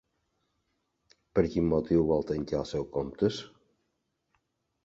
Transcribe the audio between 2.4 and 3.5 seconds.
els seus comptes?